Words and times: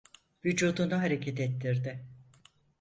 Vücudunu 0.45 0.97
hareket 1.01 1.39
ettirdi. 1.39 2.05